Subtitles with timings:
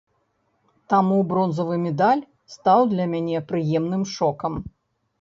[0.93, 2.25] Таму бронзавы медаль
[2.57, 4.53] стаў для мяне прыемным шокам.